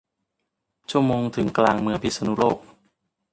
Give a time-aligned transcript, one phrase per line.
[0.91, 2.57] ชั่วโมงถึงกลางเมืองพิษณุโลก